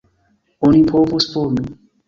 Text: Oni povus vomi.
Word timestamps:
Oni 0.69 0.81
povus 0.93 1.31
vomi. 1.37 1.71